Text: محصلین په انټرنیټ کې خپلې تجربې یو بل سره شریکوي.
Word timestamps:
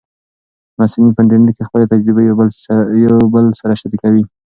محصلین 0.77 1.09
په 1.15 1.21
انټرنیټ 1.23 1.51
کې 1.57 1.67
خپلې 1.67 1.85
تجربې 1.91 2.23
یو 2.27 3.29
بل 3.35 3.45
سره 3.61 3.73
شریکوي. 3.81 4.23